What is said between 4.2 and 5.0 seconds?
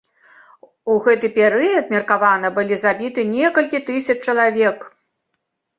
чалавек.